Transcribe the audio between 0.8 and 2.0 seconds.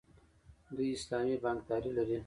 اسلامي بانکداري